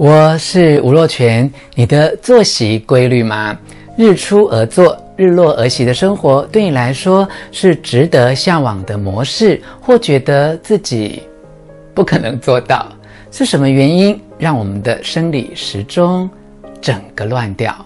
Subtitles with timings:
[0.00, 3.54] 我是吴若权，你的作息规律吗？
[3.98, 11.22] 日出而作，日落而息的生活，对你来说是值得向往的模式，或觉得自己
[11.92, 12.90] 不可能做到？
[13.30, 16.30] 是什么原因让我们的生理时钟
[16.80, 17.76] 整个乱掉？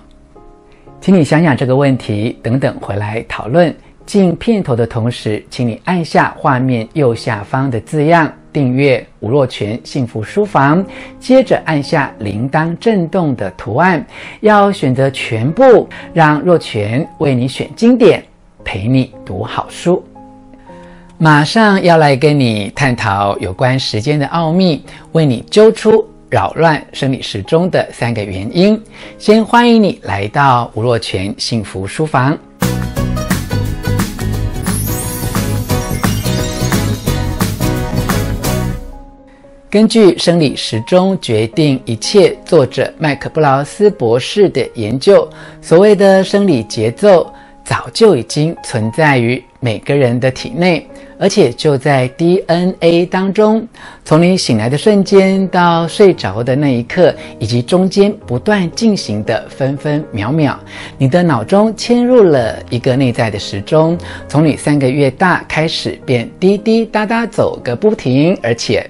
[1.00, 3.74] 请你想想这个问题，等等回来讨论。
[4.06, 10.82] 进片头的同时，请你按下画面右下方的字样“订阅吴若权幸福书房”，
[11.20, 14.02] 接着按下铃铛震动的图案，
[14.40, 18.24] 要选择全部，让若权为你选经典，
[18.64, 20.02] 陪你读好书。
[21.18, 28.80] 马上要来跟你探讨有关时间的奥秘，为你揪出扰乱生理时钟的三个原因。
[29.18, 32.36] 先欢迎你来到吴若权幸福书房。
[39.74, 45.28] 根据生理时钟决定一切，作者麦克布劳斯博士的研究，
[45.60, 47.28] 所谓的生理节奏
[47.64, 53.66] 早就已经存在于每个人的体内，而且就在 DNA 当中。
[54.04, 60.56] 从你醒来的瞬间到睡着的那一刻，以及中间不断进行的分分秒秒，
[60.96, 68.88] 你的脑中嵌入了一个内在的时钟，从你三个月大开始便滴滴答答走个不停，而且。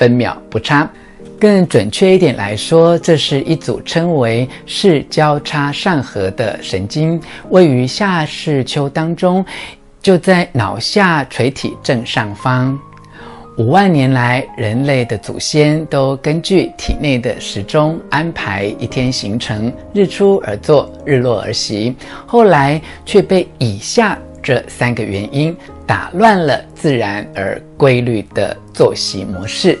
[0.00, 0.90] 分秒不差，
[1.38, 7.20] 更准确一点来说，这是一组称为视交叉上核的神经，
[7.50, 9.44] 位于下视丘当中，
[10.00, 12.80] 就在脑下垂体正上方。
[13.58, 21.94] 五万年来，人类的祖先都根据体内的时钟安排一天行程，日出而作，日落而息。
[22.24, 25.54] 后来却被以下这三个原因
[25.86, 29.78] 打乱了自然而规律的作息模式。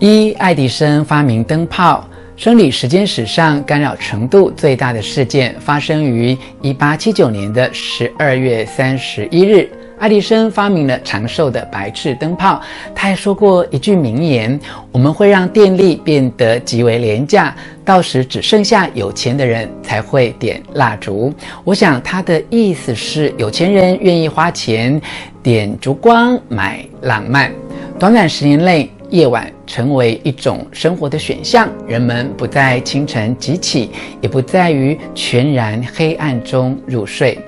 [0.00, 2.04] 一、爱迪生发明灯泡。
[2.36, 9.70] 生理时间史上干扰程度最大的事件发生于一八七九年的十二月三十一日。
[10.00, 12.60] 爱迪生发明了长寿的白炽灯泡。
[12.92, 14.58] 他还说过一句名言
[14.90, 17.54] ：“我们会让电力变得极为廉价，
[17.84, 21.32] 到时只剩下有钱的人才会点蜡烛。”
[21.62, 25.00] 我想他的意思是，有钱人愿意花钱
[25.40, 27.52] 点烛光买浪漫。
[27.96, 33.88] 短短十年内，夜晚成为一种生活的选项，人们不在清晨即起，
[34.20, 37.38] 也不在于全然黑暗中入睡。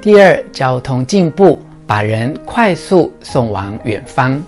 [0.00, 4.42] 第二，交通进步，把人快速送往远方。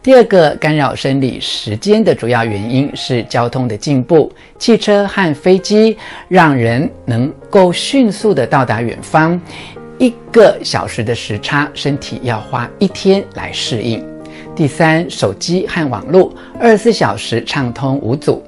[0.00, 5.98] 第二个干扰生理时间的主要原因是交通的进步，汽车和飞机
[6.28, 9.40] 让人能够迅速地到达远方，
[9.98, 14.00] 一个小时的时差，身体要花一天来适应。
[14.60, 18.42] 第三，手机和网络二十四小时畅通无阻，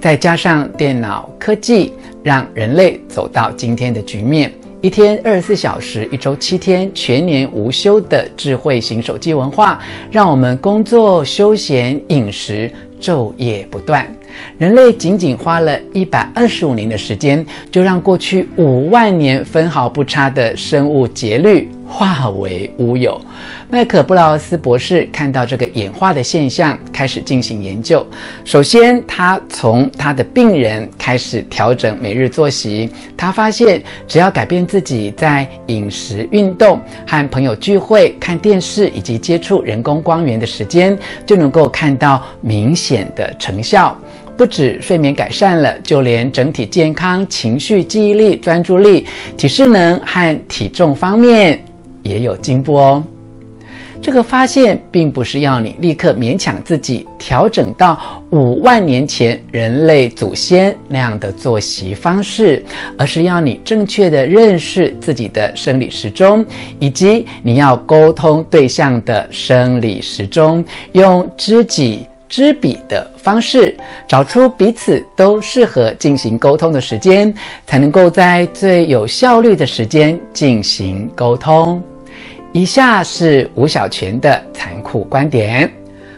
[0.00, 1.92] 再加上电脑科技，
[2.22, 9.78] 让人类走到今天的局面：一天二十四小时，一周七天，全年无休的智慧型手机文化，
[10.10, 14.10] 让我们工作、休闲、饮食昼夜不断。
[14.56, 23.20] 人类仅仅花了一百二十五年的时间，就让过去五万年分毫不差的生物节律化为乌有。
[23.70, 28.06] 麦可布劳斯博士看到这个演化的现象，开始进行研究。
[28.44, 32.88] 首先，他从他的病人开始调整每日作息。
[33.16, 43.98] 他发现，只要改变自己在饮食、运动、和朋友聚会、看电视以及接触人工光源的时间，就能够看到明显的成效。
[44.36, 49.04] 不止睡眠改善了，就连整体健康、情绪、记忆力、专注力、
[49.36, 51.60] 体适能和体重方面
[52.02, 53.02] 也有进步哦。
[54.00, 57.98] 这个发现并不是要你立刻勉强自己调整到
[58.30, 62.64] 五万年前人类祖先那样的作息方式，
[62.96, 66.46] 而是要你正确地认识自己的生理时钟，
[66.78, 73.76] 以及你要沟通对象的生理时钟，用知己知彼的方式，
[74.06, 77.34] 找出彼此都适合进行沟通的时间，
[77.66, 81.82] 才能够在最有效率的时间进行沟通。
[82.52, 85.70] 以下是吴小泉的残酷观点：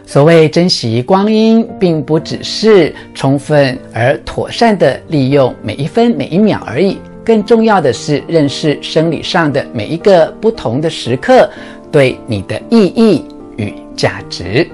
[0.06, 11.50] 所谓珍惜光阴，并不只是充分而妥善地利用每一分每一秒而已，更重要的是认识生理上的每一个不同的时刻
[11.90, 13.24] 对你的意义
[13.56, 14.66] 与价值。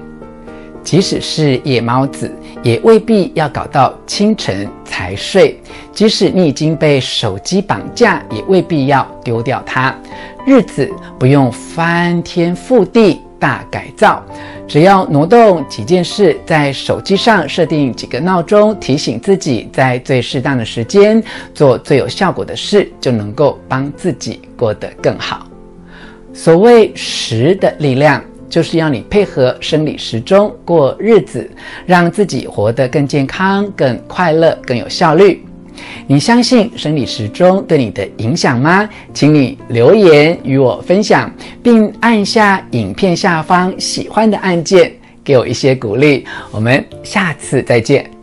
[0.86, 5.56] 即使是夜猫子，也未必要搞到清晨才睡；
[5.92, 9.92] 即使你已经被手机绑架，也未必要丢掉它。
[10.46, 10.88] 日子
[11.18, 14.24] 不用翻天覆地大改造。
[14.68, 21.20] 只要挪动几件事，在手机上设定几个闹钟，提醒自己在最适当的时间
[21.52, 25.48] 做最有效果的事，就能够帮自己过得更好。
[26.32, 28.22] 所谓时的力量，
[28.56, 31.46] 就是要你配合生理时钟过日子，
[31.84, 35.44] 让自己活得更健康、更快乐、更有效率。
[36.06, 38.88] 你相信生理时钟对你的影响吗？
[39.12, 41.30] 请你留言与我分享，
[41.62, 44.90] 并按下影片下方喜欢的按键，
[45.22, 46.24] 给我一些鼓励。
[46.50, 48.15] 我们下次再见。